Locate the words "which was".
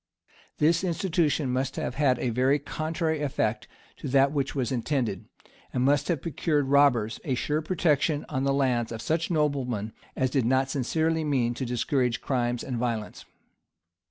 4.31-4.71